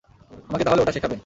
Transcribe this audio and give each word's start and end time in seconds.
আমাকে 0.49 0.63
তাহলে 0.65 0.81
ওটা 0.81 0.93
শেখাবেন। 0.93 1.19